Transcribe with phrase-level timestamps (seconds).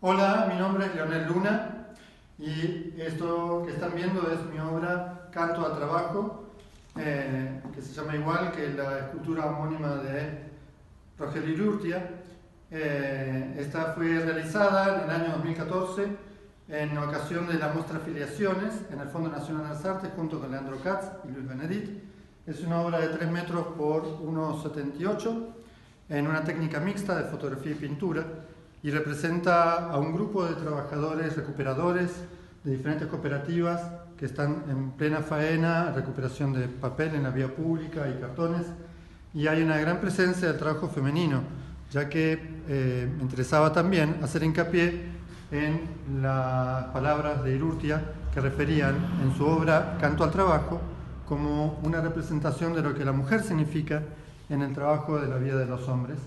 [0.00, 1.88] Hola, mi nombre es Leonel Luna
[2.38, 6.52] y esto que están viendo es mi obra Canto a Trabajo,
[6.96, 10.52] eh, que se llama igual que la escultura homónima de
[11.18, 12.10] Rogelio Irurtia.
[12.70, 16.06] Eh, esta fue realizada en el año 2014
[16.68, 20.52] en ocasión de la muestra Afiliaciones en el Fondo Nacional de las Artes junto con
[20.52, 22.04] Leandro Katz y Luis Benedit.
[22.46, 25.46] Es una obra de 3 metros por 1,78
[26.10, 28.24] en una técnica mixta de fotografía y pintura
[28.82, 32.10] y representa a un grupo de trabajadores recuperadores
[32.64, 33.82] de diferentes cooperativas
[34.16, 38.66] que están en plena faena, recuperación de papel en la vía pública y cartones,
[39.34, 41.42] y hay una gran presencia del trabajo femenino,
[41.90, 45.18] ya que eh, me interesaba también hacer hincapié
[45.50, 45.80] en
[46.20, 48.02] las palabras de Irurtia
[48.34, 50.80] que referían en su obra Canto al Trabajo
[51.26, 54.02] como una representación de lo que la mujer significa
[54.48, 56.18] en el trabajo de la vida de los hombres.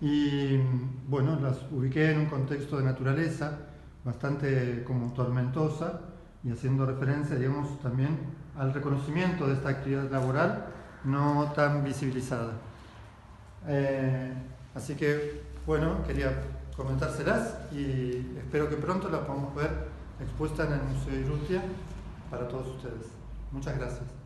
[0.00, 0.58] Y
[1.08, 3.58] bueno, las ubiqué en un contexto de naturaleza
[4.04, 6.00] bastante como tormentosa
[6.44, 8.16] y haciendo referencia, digamos, también
[8.56, 10.66] al reconocimiento de esta actividad laboral
[11.04, 12.52] no tan visibilizada.
[13.66, 14.32] Eh,
[14.74, 16.32] así que, bueno, quería
[16.76, 19.88] comentárselas y espero que pronto las podamos ver
[20.20, 21.62] expuesta en el Museo de Irutia
[22.30, 23.06] para todos ustedes.
[23.52, 24.25] Muchas gracias.